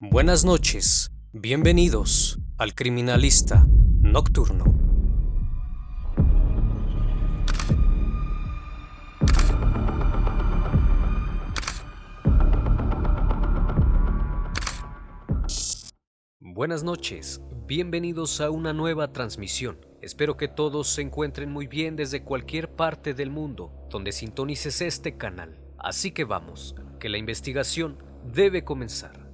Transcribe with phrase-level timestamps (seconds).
[0.00, 3.66] Buenas noches, bienvenidos al Criminalista
[4.00, 4.62] Nocturno.
[16.38, 19.84] Buenas noches, bienvenidos a una nueva transmisión.
[20.00, 25.16] Espero que todos se encuentren muy bien desde cualquier parte del mundo donde sintonices este
[25.16, 25.58] canal.
[25.76, 27.98] Así que vamos, que la investigación
[28.32, 29.27] debe comenzar.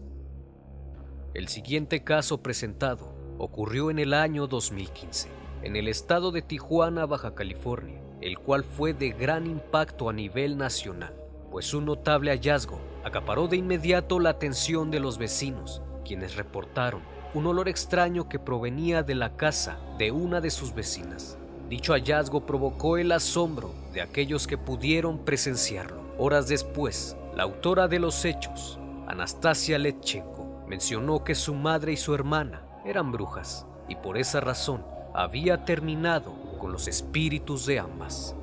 [1.34, 5.28] El siguiente caso presentado ocurrió en el año 2015,
[5.64, 10.56] en el estado de Tijuana, Baja California, el cual fue de gran impacto a nivel
[10.56, 11.12] nacional,
[11.50, 17.02] pues un notable hallazgo acaparó de inmediato la atención de los vecinos, quienes reportaron
[17.34, 21.36] un olor extraño que provenía de la casa de una de sus vecinas.
[21.68, 26.00] Dicho hallazgo provocó el asombro de aquellos que pudieron presenciarlo.
[26.16, 30.33] Horas después, la autora de los hechos, Anastasia Letchenko,
[30.66, 36.32] mencionó que su madre y su hermana eran brujas y por esa razón había terminado
[36.58, 38.34] con los espíritus de ambas.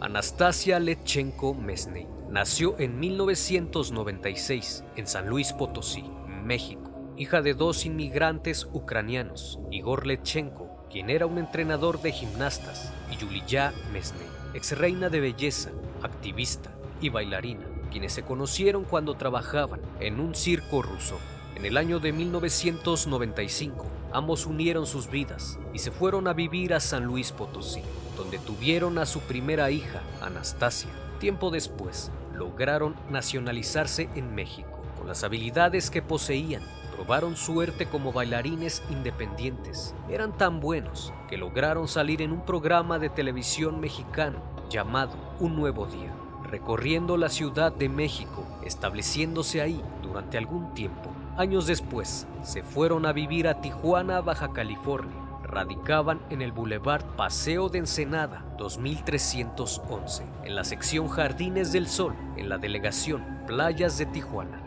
[0.00, 6.04] Anastasia Letchenko Mesney nació en 1996 en San Luis Potosí,
[6.44, 13.16] México, hija de dos inmigrantes ucranianos, Igor Letchenko, quien era un entrenador de gimnastas, y
[13.16, 15.70] Yulia Mesney, ex reina de belleza,
[16.02, 21.18] activista y bailarina, quienes se conocieron cuando trabajaban en un circo ruso.
[21.58, 26.78] En el año de 1995, ambos unieron sus vidas y se fueron a vivir a
[26.78, 27.82] San Luis Potosí,
[28.16, 30.88] donde tuvieron a su primera hija, Anastasia.
[31.18, 34.80] Tiempo después, lograron nacionalizarse en México.
[34.96, 36.62] Con las habilidades que poseían,
[36.94, 39.96] probaron suerte como bailarines independientes.
[40.08, 45.86] Eran tan buenos que lograron salir en un programa de televisión mexicano llamado Un Nuevo
[45.86, 46.12] Día,
[46.48, 51.17] recorriendo la Ciudad de México, estableciéndose ahí durante algún tiempo.
[51.38, 55.14] Años después, se fueron a vivir a Tijuana, Baja California.
[55.44, 62.48] Radicaban en el Boulevard Paseo de Ensenada 2311, en la sección Jardines del Sol, en
[62.48, 64.60] la delegación Playas de Tijuana.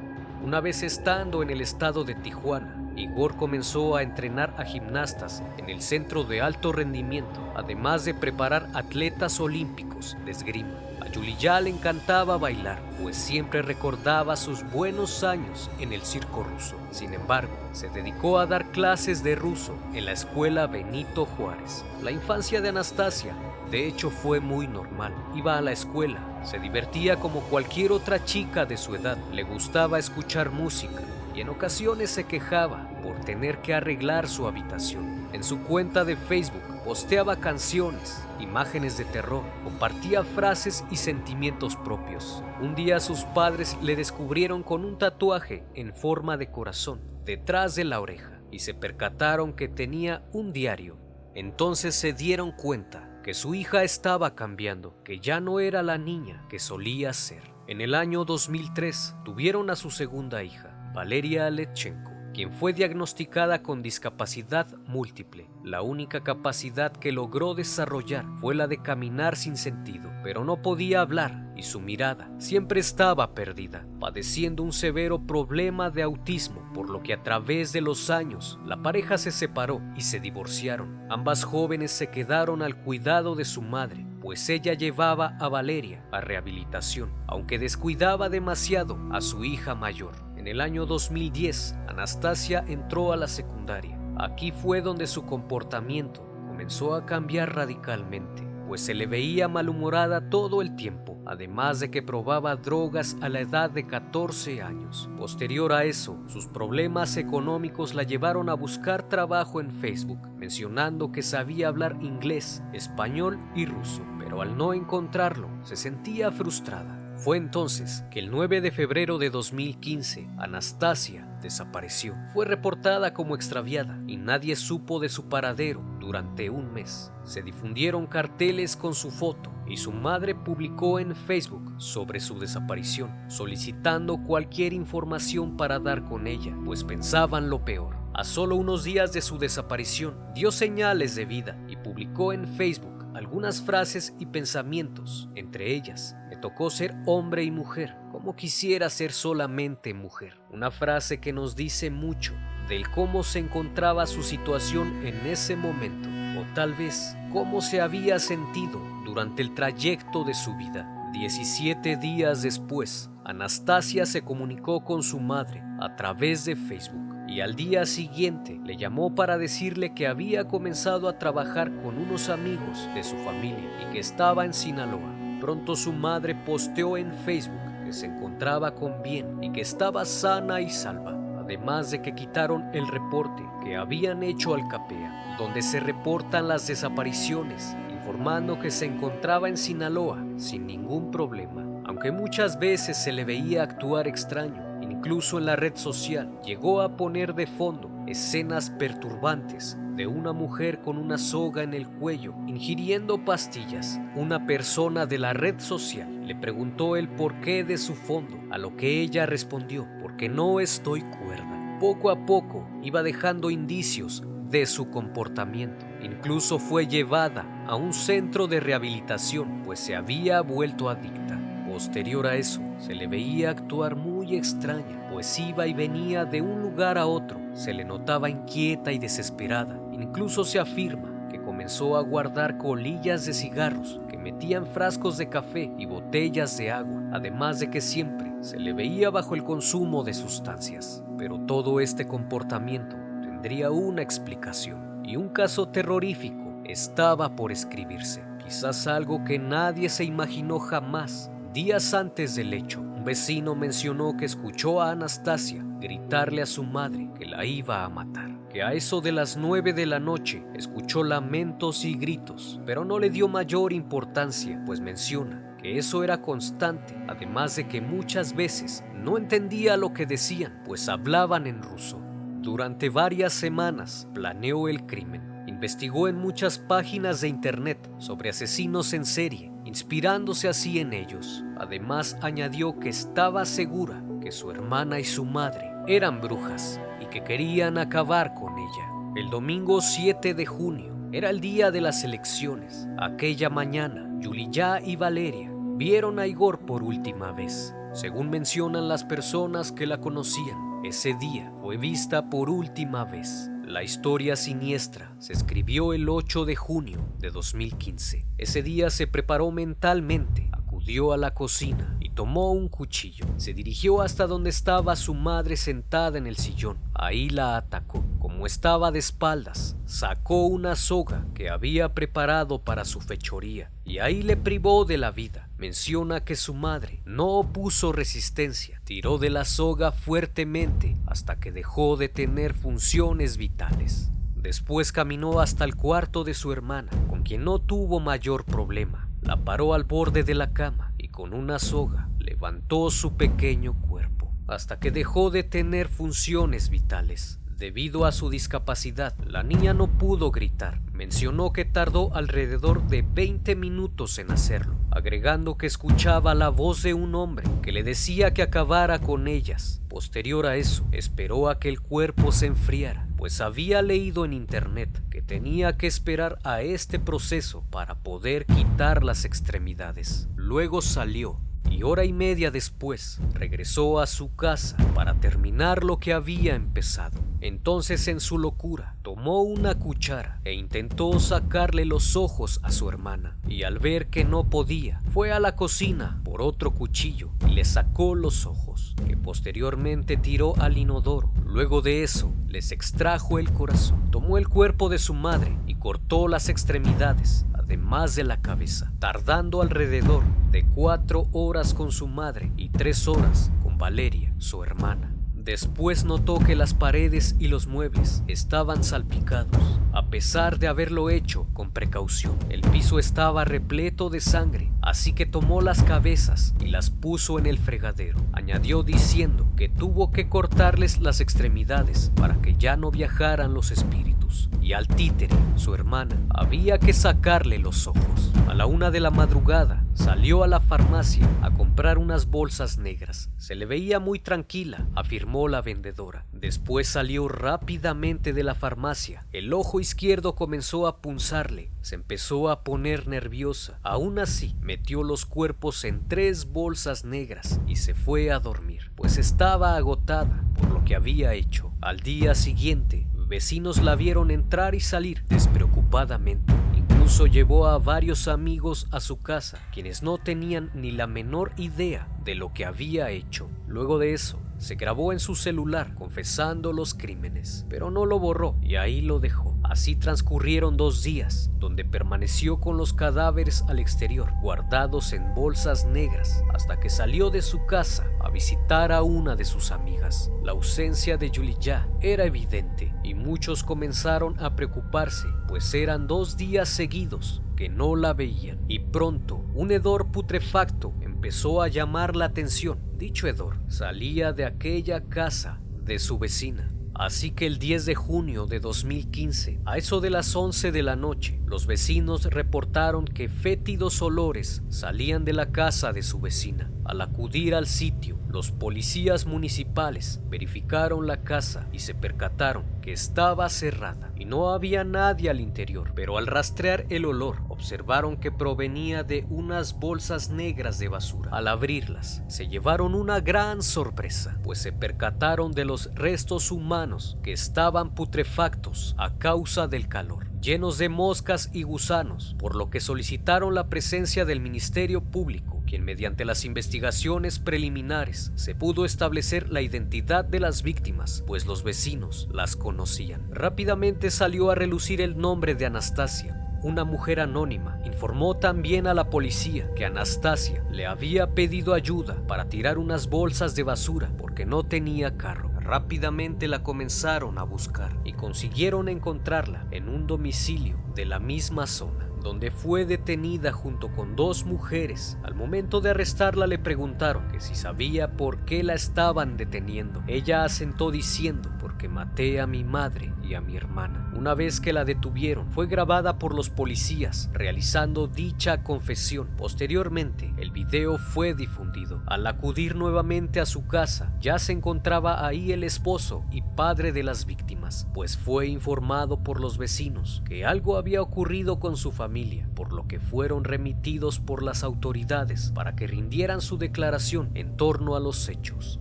[0.46, 5.70] Una vez estando en el estado de Tijuana, Igor comenzó a entrenar a gimnastas en
[5.70, 10.72] el centro de alto rendimiento, además de preparar atletas olímpicos de esgrima.
[11.12, 16.76] Yuliya le encantaba bailar, pues siempre recordaba sus buenos años en el circo ruso.
[16.92, 21.84] Sin embargo, se dedicó a dar clases de ruso en la escuela Benito Juárez.
[22.02, 23.36] La infancia de Anastasia,
[23.70, 25.14] de hecho, fue muy normal.
[25.36, 30.00] Iba a la escuela, se divertía como cualquier otra chica de su edad, le gustaba
[30.00, 31.02] escuchar música
[31.36, 35.28] y en ocasiones se quejaba por tener que arreglar su habitación.
[35.34, 42.44] En su cuenta de Facebook posteaba canciones, imágenes de terror, compartía frases y sentimientos propios.
[42.62, 47.84] Un día sus padres le descubrieron con un tatuaje en forma de corazón detrás de
[47.84, 50.98] la oreja y se percataron que tenía un diario.
[51.36, 56.46] Entonces se dieron cuenta que su hija estaba cambiando, que ya no era la niña
[56.50, 57.44] que solía ser.
[57.68, 63.82] En el año 2003 tuvieron a su segunda hija, Valeria Letchenko quien fue diagnosticada con
[63.82, 65.50] discapacidad múltiple.
[65.64, 71.02] La única capacidad que logró desarrollar fue la de caminar sin sentido, pero no podía
[71.02, 77.04] hablar y su mirada siempre estaba perdida, padeciendo un severo problema de autismo, por lo
[77.04, 81.06] que a través de los años la pareja se separó y se divorciaron.
[81.10, 86.22] Ambas jóvenes se quedaron al cuidado de su madre, pues ella llevaba a Valeria a
[86.22, 90.31] rehabilitación, aunque descuidaba demasiado a su hija mayor.
[90.42, 93.96] En el año 2010, Anastasia entró a la secundaria.
[94.18, 100.64] Aquí fue donde su comportamiento comenzó a cambiar radicalmente, pues se le veía malhumorada todo
[100.64, 105.12] el tiempo, además de que probaba drogas a la edad de 14 años.
[105.16, 111.22] Posterior a eso, sus problemas económicos la llevaron a buscar trabajo en Facebook, mencionando que
[111.22, 117.01] sabía hablar inglés, español y ruso, pero al no encontrarlo, se sentía frustrada.
[117.22, 122.16] Fue entonces que el 9 de febrero de 2015, Anastasia desapareció.
[122.34, 127.12] Fue reportada como extraviada y nadie supo de su paradero durante un mes.
[127.24, 133.12] Se difundieron carteles con su foto y su madre publicó en Facebook sobre su desaparición,
[133.30, 138.02] solicitando cualquier información para dar con ella, pues pensaban lo peor.
[138.16, 142.91] A solo unos días de su desaparición, dio señales de vida y publicó en Facebook
[143.22, 149.12] algunas frases y pensamientos, entre ellas, me tocó ser hombre y mujer, como quisiera ser
[149.12, 150.42] solamente mujer.
[150.50, 152.34] Una frase que nos dice mucho
[152.68, 156.10] del cómo se encontraba su situación en ese momento,
[156.40, 161.12] o tal vez cómo se había sentido durante el trayecto de su vida.
[161.14, 167.56] 17 días después, Anastasia se comunicó con su madre a través de Facebook y al
[167.56, 173.04] día siguiente le llamó para decirle que había comenzado a trabajar con unos amigos de
[173.04, 175.16] su familia y que estaba en Sinaloa.
[175.40, 180.60] Pronto su madre posteó en Facebook que se encontraba con bien y que estaba sana
[180.60, 185.80] y salva, además de que quitaron el reporte que habían hecho al CAPEA, donde se
[185.80, 192.98] reportan las desapariciones, informando que se encontraba en Sinaloa sin ningún problema, aunque muchas veces
[192.98, 197.90] se le veía actuar extraño Incluso en la red social llegó a poner de fondo
[198.08, 204.02] escenas perturbantes de una mujer con una soga en el cuello ingiriendo pastillas.
[204.16, 208.76] Una persona de la red social le preguntó el porqué de su fondo, a lo
[208.76, 211.78] que ella respondió, porque no estoy cuerda.
[211.80, 215.86] Poco a poco iba dejando indicios de su comportamiento.
[216.04, 221.40] Incluso fue llevada a un centro de rehabilitación, pues se había vuelto adicta.
[221.66, 226.62] Posterior a eso, se le veía actuar muy extraña, pues iba y venía de un
[226.62, 227.40] lugar a otro.
[227.54, 229.80] Se le notaba inquieta y desesperada.
[229.92, 235.72] Incluso se afirma que comenzó a guardar colillas de cigarros que metían frascos de café
[235.78, 240.14] y botellas de agua, además de que siempre se le veía bajo el consumo de
[240.14, 241.04] sustancias.
[241.18, 248.24] Pero todo este comportamiento tendría una explicación y un caso terrorífico estaba por escribirse.
[248.44, 254.24] Quizás algo que nadie se imaginó jamás Días antes del hecho, un vecino mencionó que
[254.24, 259.02] escuchó a Anastasia gritarle a su madre que la iba a matar, que a eso
[259.02, 263.74] de las nueve de la noche escuchó lamentos y gritos, pero no le dio mayor
[263.74, 269.92] importancia, pues menciona que eso era constante, además de que muchas veces no entendía lo
[269.92, 272.00] que decían, pues hablaban en ruso.
[272.40, 279.04] Durante varias semanas planeó el crimen, investigó en muchas páginas de internet sobre asesinos en
[279.04, 281.46] serie inspirándose así en ellos.
[281.58, 287.24] Además añadió que estaba segura que su hermana y su madre eran brujas y que
[287.24, 288.90] querían acabar con ella.
[289.16, 292.86] El domingo 7 de junio era el día de las elecciones.
[293.00, 297.74] Aquella mañana, Yuliya y Valeria vieron a Igor por última vez.
[297.94, 303.50] Según mencionan las personas que la conocían, ese día fue vista por última vez.
[303.66, 308.26] La historia siniestra se escribió el 8 de junio de 2015.
[308.38, 310.51] Ese día se preparó mentalmente,
[310.82, 313.26] acudió a la cocina y tomó un cuchillo.
[313.38, 316.78] Se dirigió hasta donde estaba su madre sentada en el sillón.
[316.96, 318.04] Ahí la atacó.
[318.18, 324.24] Como estaba de espaldas, sacó una soga que había preparado para su fechoría y ahí
[324.24, 325.50] le privó de la vida.
[325.60, 331.96] Menciona que su madre no opuso resistencia, tiró de la soga fuertemente hasta que dejó
[331.96, 334.10] de tener funciones vitales.
[334.36, 339.11] Después caminó hasta el cuarto de su hermana, con quien no tuvo mayor problema.
[339.22, 344.34] La paró al borde de la cama y con una soga levantó su pequeño cuerpo,
[344.48, 347.40] hasta que dejó de tener funciones vitales.
[347.62, 350.82] Debido a su discapacidad, la niña no pudo gritar.
[350.94, 356.96] Mencionó que tardó alrededor de 20 minutos en hacerlo, agregando que escuchaba la voz de
[356.96, 359.84] un hombre que le decía que acabara con ellas.
[359.90, 364.90] Posterior a eso, esperó a que el cuerpo se enfriara, pues había leído en internet
[365.12, 370.28] que tenía que esperar a este proceso para poder quitar las extremidades.
[370.36, 371.40] Luego salió
[371.70, 377.20] y hora y media después regresó a su casa para terminar lo que había empezado.
[377.42, 383.38] Entonces en su locura tomó una cuchara e intentó sacarle los ojos a su hermana
[383.48, 387.66] y al ver que no podía fue a la cocina por otro cuchillo y le
[387.66, 391.32] sacó los ojos que posteriormente tiró al inodoro.
[391.46, 396.28] Luego de eso les extrajo el corazón, tomó el cuerpo de su madre y cortó
[396.28, 402.68] las extremidades además de la cabeza, tardando alrededor de cuatro horas con su madre y
[402.70, 405.11] tres horas con Valeria, su hermana.
[405.44, 411.48] Después notó que las paredes y los muebles estaban salpicados, a pesar de haberlo hecho
[411.54, 412.38] con precaución.
[412.50, 417.48] El piso estaba repleto de sangre, así que tomó las cabezas y las puso en
[417.48, 418.20] el fregadero.
[418.34, 424.21] Añadió diciendo que tuvo que cortarles las extremidades para que ya no viajaran los espíritus.
[424.62, 428.32] Y al títere, su hermana, había que sacarle los ojos.
[428.48, 433.30] A la una de la madrugada, Salió a la farmacia a comprar unas bolsas negras.
[433.38, 436.26] Se le veía muy tranquila, afirmó la vendedora.
[436.32, 439.28] Después salió rápidamente de la farmacia.
[439.32, 441.72] El ojo izquierdo comenzó a punzarle.
[441.82, 443.80] Se empezó a poner nerviosa.
[443.84, 449.18] Aún así, metió los cuerpos en tres bolsas negras y se fue a dormir, pues
[449.18, 451.74] estaba agotada por lo que había hecho.
[451.82, 458.88] Al día siguiente, vecinos la vieron entrar y salir despreocupadamente Incluso llevó a varios amigos
[458.92, 463.50] a su casa, quienes no tenían ni la menor idea de lo que había hecho.
[463.68, 468.58] Luego de eso, se grabó en su celular confesando los crímenes, pero no lo borró
[468.62, 469.58] y ahí lo dejó.
[469.64, 476.44] Así transcurrieron dos días, donde permaneció con los cadáveres al exterior, guardados en bolsas negras,
[476.54, 480.32] hasta que salió de su casa a visitar a una de sus amigas.
[480.44, 486.70] La ausencia de Yulia era evidente y muchos comenzaron a preocuparse, pues eran dos días
[486.70, 492.80] seguidos que no la veían, y pronto un hedor putrefacto empezó a llamar la atención.
[492.98, 496.74] Dicho hedor salía de aquella casa de su vecina.
[496.96, 500.96] Así que el 10 de junio de 2015, a eso de las 11 de la
[500.96, 506.72] noche, los vecinos reportaron que fétidos olores salían de la casa de su vecina.
[506.86, 513.50] Al acudir al sitio, los policías municipales verificaron la casa y se percataron que estaba
[513.50, 519.04] cerrada y no había nadie al interior, pero al rastrear el olor observaron que provenía
[519.04, 521.32] de unas bolsas negras de basura.
[521.34, 527.34] Al abrirlas, se llevaron una gran sorpresa, pues se percataron de los restos humanos que
[527.34, 533.54] estaban putrefactos a causa del calor llenos de moscas y gusanos, por lo que solicitaron
[533.54, 540.26] la presencia del Ministerio Público, quien mediante las investigaciones preliminares se pudo establecer la identidad
[540.26, 543.30] de las víctimas, pues los vecinos las conocían.
[543.32, 549.10] Rápidamente salió a relucir el nombre de Anastasia, una mujer anónima informó también a la
[549.10, 554.64] policía que Anastasia le había pedido ayuda para tirar unas bolsas de basura porque no
[554.64, 555.51] tenía carro.
[555.62, 562.11] Rápidamente la comenzaron a buscar y consiguieron encontrarla en un domicilio de la misma zona
[562.22, 565.18] donde fue detenida junto con dos mujeres.
[565.24, 570.04] Al momento de arrestarla le preguntaron que si sabía por qué la estaban deteniendo.
[570.08, 574.12] Ella asentó diciendo porque maté a mi madre y a mi hermana.
[574.16, 579.28] Una vez que la detuvieron, fue grabada por los policías realizando dicha confesión.
[579.38, 582.02] Posteriormente, el video fue difundido.
[582.06, 587.04] Al acudir nuevamente a su casa, ya se encontraba ahí el esposo y padre de
[587.04, 587.61] las víctimas,
[587.94, 592.88] pues fue informado por los vecinos que algo había ocurrido con su familia por lo
[592.88, 598.30] que fueron remitidos por las autoridades para que rindieran su declaración en torno a los
[598.30, 598.80] hechos.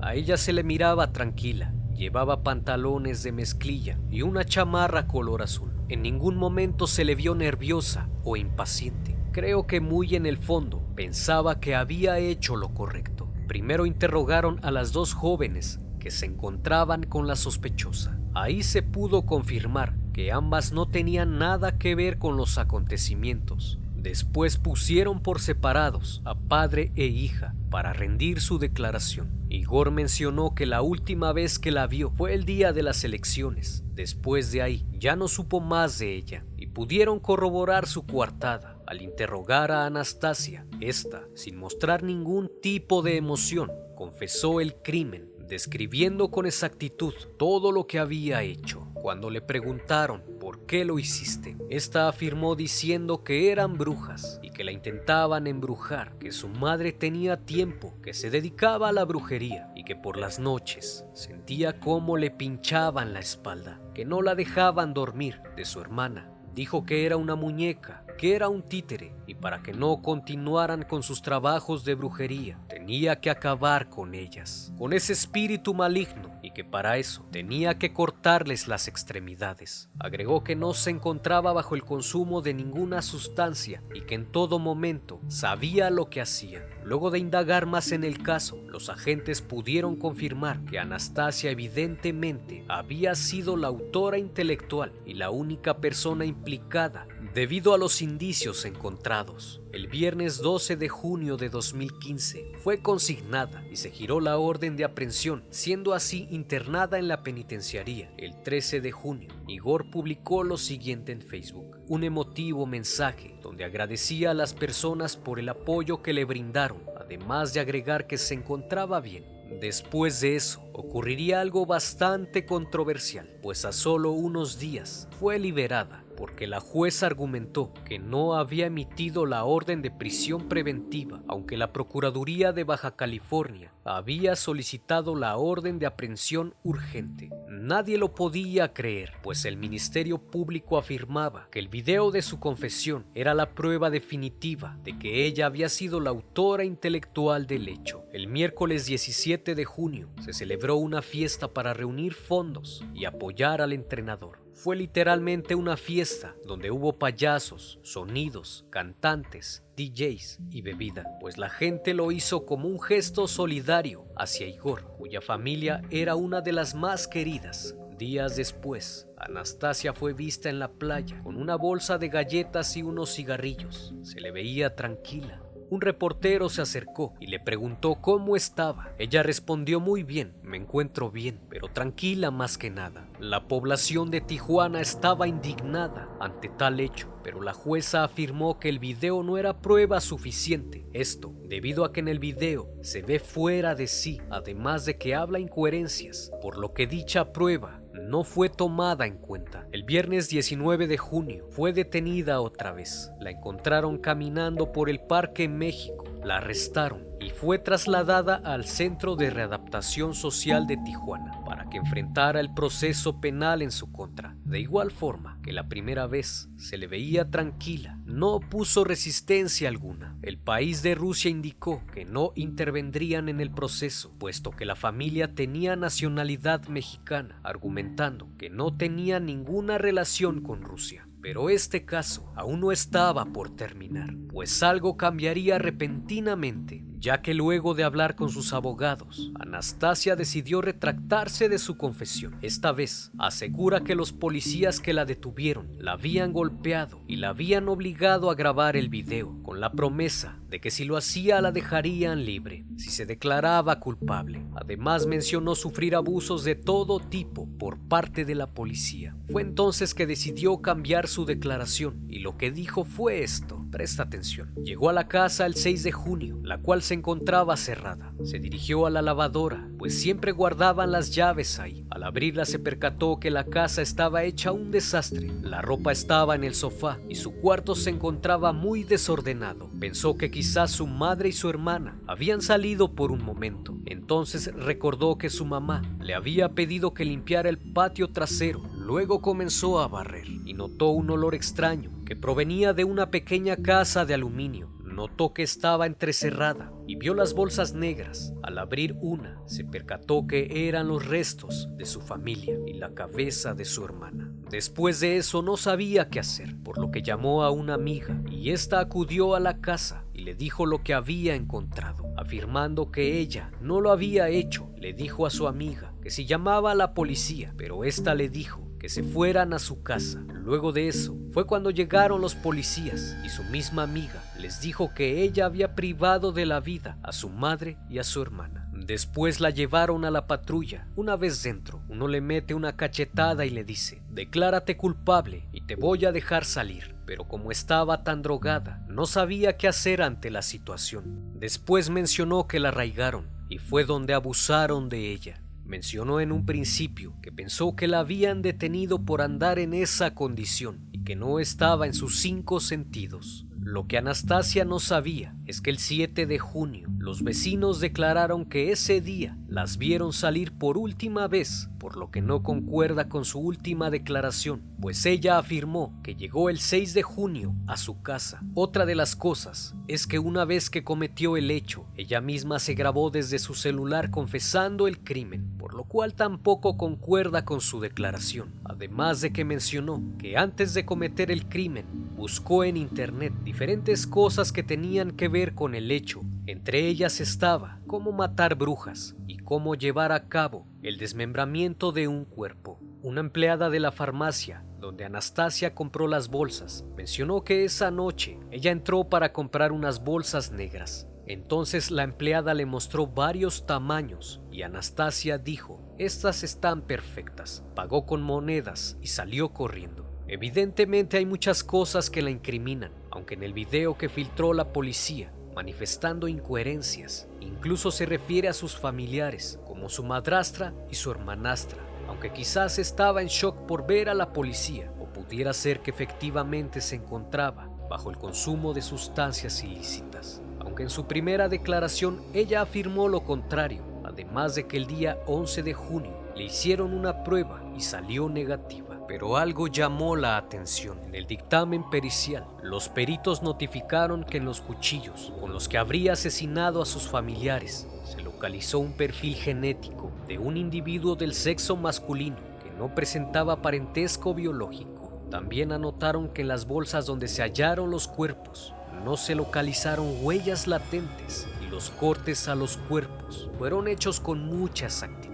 [0.00, 5.70] A ella se le miraba tranquila, llevaba pantalones de mezclilla y una chamarra color azul.
[5.88, 9.16] En ningún momento se le vio nerviosa o impaciente.
[9.32, 13.28] Creo que muy en el fondo pensaba que había hecho lo correcto.
[13.46, 18.18] Primero interrogaron a las dos jóvenes que se encontraban con la sospechosa.
[18.34, 23.78] Ahí se pudo confirmar que ambas no tenían nada que ver con los acontecimientos.
[23.96, 29.30] Después pusieron por separados a padre e hija para rendir su declaración.
[29.48, 33.82] Igor mencionó que la última vez que la vio fue el día de las elecciones.
[33.94, 38.76] Después de ahí ya no supo más de ella y pudieron corroborar su coartada.
[38.86, 46.30] Al interrogar a Anastasia, esta, sin mostrar ningún tipo de emoción, confesó el crimen, describiendo
[46.30, 48.88] con exactitud todo lo que había hecho.
[48.94, 54.64] Cuando le preguntaron por qué lo hiciste, esta afirmó diciendo que eran brujas y que
[54.64, 59.84] la intentaban embrujar, que su madre tenía tiempo, que se dedicaba a la brujería y
[59.84, 65.40] que por las noches sentía cómo le pinchaban la espalda, que no la dejaban dormir
[65.56, 66.30] de su hermana.
[66.54, 71.02] Dijo que era una muñeca que era un títere y para que no continuaran con
[71.02, 76.64] sus trabajos de brujería, tenía que acabar con ellas, con ese espíritu maligno y que
[76.64, 79.88] para eso tenía que cortarles las extremidades.
[79.98, 84.58] Agregó que no se encontraba bajo el consumo de ninguna sustancia y que en todo
[84.58, 86.66] momento sabía lo que hacía.
[86.84, 93.14] Luego de indagar más en el caso, los agentes pudieron confirmar que Anastasia evidentemente había
[93.14, 99.88] sido la autora intelectual y la única persona implicada Debido a los indicios encontrados, el
[99.88, 105.42] viernes 12 de junio de 2015 fue consignada y se giró la orden de aprehensión,
[105.50, 108.14] siendo así internada en la penitenciaría.
[108.18, 114.30] El 13 de junio, Igor publicó lo siguiente en Facebook, un emotivo mensaje donde agradecía
[114.30, 119.00] a las personas por el apoyo que le brindaron, además de agregar que se encontraba
[119.00, 119.24] bien.
[119.60, 126.46] Después de eso, ocurriría algo bastante controversial, pues a solo unos días fue liberada porque
[126.46, 132.52] la jueza argumentó que no había emitido la orden de prisión preventiva, aunque la Procuraduría
[132.52, 137.30] de Baja California había solicitado la orden de aprehensión urgente.
[137.48, 143.06] Nadie lo podía creer, pues el Ministerio Público afirmaba que el video de su confesión
[143.14, 148.04] era la prueba definitiva de que ella había sido la autora intelectual del hecho.
[148.12, 153.72] El miércoles 17 de junio se celebró una fiesta para reunir fondos y apoyar al
[153.72, 154.43] entrenador.
[154.54, 161.92] Fue literalmente una fiesta donde hubo payasos, sonidos, cantantes, DJs y bebida, pues la gente
[161.92, 167.08] lo hizo como un gesto solidario hacia Igor, cuya familia era una de las más
[167.08, 167.76] queridas.
[167.98, 173.14] Días después, Anastasia fue vista en la playa con una bolsa de galletas y unos
[173.14, 173.94] cigarrillos.
[174.02, 178.92] Se le veía tranquila, un reportero se acercó y le preguntó cómo estaba.
[178.98, 183.08] Ella respondió muy bien, me encuentro bien, pero tranquila más que nada.
[183.18, 188.78] La población de Tijuana estaba indignada ante tal hecho, pero la jueza afirmó que el
[188.78, 190.86] video no era prueba suficiente.
[190.92, 195.14] Esto debido a que en el video se ve fuera de sí, además de que
[195.14, 199.66] habla incoherencias, por lo que dicha prueba no fue tomada en cuenta.
[199.72, 203.10] El viernes 19 de junio fue detenida otra vez.
[203.20, 206.04] La encontraron caminando por el parque en México.
[206.22, 212.38] La arrestaron y fue trasladada al Centro de Readaptación Social de Tijuana para que enfrentara
[212.38, 214.36] el proceso penal en su contra.
[214.44, 220.18] De igual forma que la primera vez se le veía tranquila, no puso resistencia alguna.
[220.20, 225.34] El país de Rusia indicó que no intervendrían en el proceso, puesto que la familia
[225.34, 231.08] tenía nacionalidad mexicana, argumentando que no tenía ninguna relación con Rusia.
[231.22, 237.74] Pero este caso aún no estaba por terminar, pues algo cambiaría repentinamente ya que luego
[237.74, 242.38] de hablar con sus abogados, Anastasia decidió retractarse de su confesión.
[242.40, 247.68] Esta vez asegura que los policías que la detuvieron la habían golpeado y la habían
[247.68, 252.24] obligado a grabar el video con la promesa de que si lo hacía la dejarían
[252.24, 254.42] libre si se declaraba culpable.
[254.56, 259.14] Además mencionó sufrir abusos de todo tipo por parte de la policía.
[259.30, 263.63] Fue entonces que decidió cambiar su declaración y lo que dijo fue esto.
[263.74, 264.54] Presta atención.
[264.62, 268.14] Llegó a la casa el 6 de junio, la cual se encontraba cerrada.
[268.22, 271.84] Se dirigió a la lavadora, pues siempre guardaban las llaves ahí.
[271.90, 275.28] Al abrirla se percató que la casa estaba hecha un desastre.
[275.42, 279.68] La ropa estaba en el sofá y su cuarto se encontraba muy desordenado.
[279.80, 283.76] Pensó que quizás su madre y su hermana habían salido por un momento.
[283.86, 288.62] Entonces recordó que su mamá le había pedido que limpiara el patio trasero.
[288.84, 294.04] Luego comenzó a barrer y notó un olor extraño que provenía de una pequeña casa
[294.04, 294.68] de aluminio.
[294.84, 298.34] Notó que estaba entrecerrada y vio las bolsas negras.
[298.42, 303.54] Al abrir una, se percató que eran los restos de su familia y la cabeza
[303.54, 304.30] de su hermana.
[304.50, 308.50] Después de eso no sabía qué hacer, por lo que llamó a una amiga y
[308.50, 313.50] ésta acudió a la casa y le dijo lo que había encontrado, afirmando que ella
[313.62, 314.68] no lo había hecho.
[314.76, 318.63] Le dijo a su amiga que si llamaba a la policía, pero ésta le dijo
[318.84, 320.22] que se fueran a su casa.
[320.42, 325.22] Luego de eso fue cuando llegaron los policías y su misma amiga les dijo que
[325.22, 328.68] ella había privado de la vida a su madre y a su hermana.
[328.74, 330.86] Después la llevaron a la patrulla.
[330.96, 335.76] Una vez dentro, uno le mete una cachetada y le dice, declárate culpable y te
[335.76, 336.94] voy a dejar salir.
[337.06, 341.32] Pero como estaba tan drogada, no sabía qué hacer ante la situación.
[341.40, 345.40] Después mencionó que la arraigaron y fue donde abusaron de ella.
[345.64, 350.88] Mencionó en un principio que pensó que la habían detenido por andar en esa condición
[350.92, 353.46] y que no estaba en sus cinco sentidos.
[353.58, 358.72] Lo que Anastasia no sabía es que el 7 de junio los vecinos declararon que
[358.72, 363.38] ese día las vieron salir por última vez, por lo que no concuerda con su
[363.38, 368.40] última declaración, pues ella afirmó que llegó el 6 de junio a su casa.
[368.54, 372.74] Otra de las cosas es que una vez que cometió el hecho, ella misma se
[372.74, 378.52] grabó desde su celular confesando el crimen, por lo cual tampoco concuerda con su declaración,
[378.64, 381.86] además de que mencionó que antes de cometer el crimen
[382.16, 386.22] buscó en internet diferentes cosas que tenían que ver con el hecho.
[386.46, 392.26] Entre ellas estaba cómo matar brujas y cómo llevar a cabo el desmembramiento de un
[392.26, 392.78] cuerpo.
[393.02, 398.72] Una empleada de la farmacia donde Anastasia compró las bolsas mencionó que esa noche ella
[398.72, 401.08] entró para comprar unas bolsas negras.
[401.26, 407.64] Entonces la empleada le mostró varios tamaños y Anastasia dijo, estas están perfectas.
[407.74, 410.10] Pagó con monedas y salió corriendo.
[410.28, 415.32] Evidentemente hay muchas cosas que la incriminan, aunque en el video que filtró la policía,
[415.54, 422.32] manifestando incoherencias, incluso se refiere a sus familiares, como su madrastra y su hermanastra, aunque
[422.32, 426.96] quizás estaba en shock por ver a la policía, o pudiera ser que efectivamente se
[426.96, 430.42] encontraba bajo el consumo de sustancias ilícitas.
[430.60, 435.62] Aunque en su primera declaración ella afirmó lo contrario, además de que el día 11
[435.62, 438.83] de junio le hicieron una prueba y salió negativa.
[439.06, 440.98] Pero algo llamó la atención.
[441.06, 446.14] En el dictamen pericial, los peritos notificaron que en los cuchillos con los que habría
[446.14, 452.36] asesinado a sus familiares se localizó un perfil genético de un individuo del sexo masculino
[452.62, 455.12] que no presentaba parentesco biológico.
[455.30, 458.72] También anotaron que en las bolsas donde se hallaron los cuerpos
[459.04, 464.86] no se localizaron huellas latentes y los cortes a los cuerpos fueron hechos con mucha
[464.86, 465.33] exactitud.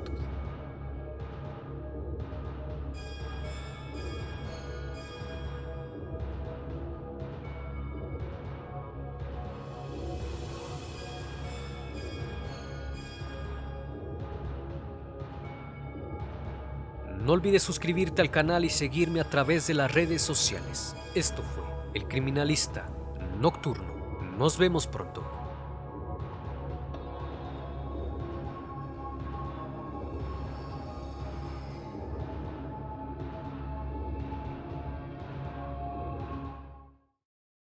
[17.30, 20.96] No olvides suscribirte al canal y seguirme a través de las redes sociales.
[21.14, 21.62] Esto fue
[21.94, 22.88] El Criminalista
[23.38, 23.84] Nocturno.
[24.36, 25.39] Nos vemos pronto.